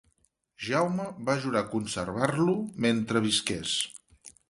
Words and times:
Jaume 0.67 1.05
va 1.27 1.35
jurar 1.45 1.63
conservar-lo 1.75 2.59
mentre 2.87 3.25
visqués. 3.31 3.79